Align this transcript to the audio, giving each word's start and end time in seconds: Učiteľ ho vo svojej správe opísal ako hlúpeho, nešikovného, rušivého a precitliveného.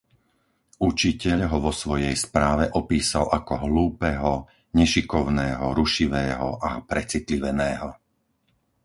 Učiteľ 0.89 1.39
ho 1.53 1.57
vo 1.65 1.69
svojej 1.81 2.15
správe 2.25 2.65
opísal 2.81 3.25
ako 3.39 3.53
hlúpeho, 3.69 4.33
nešikovného, 4.79 5.65
rušivého 5.79 6.49
a 6.57 6.71
precitliveného. 6.89 7.89